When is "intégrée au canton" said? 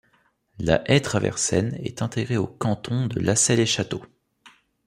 2.01-3.05